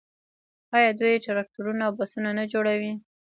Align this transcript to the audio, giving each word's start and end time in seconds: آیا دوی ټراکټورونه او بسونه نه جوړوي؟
آیا 0.77 0.91
دوی 0.99 1.21
ټراکټورونه 1.25 1.81
او 1.87 1.93
بسونه 1.99 2.29
نه 2.37 2.43
جوړوي؟ 2.53 2.93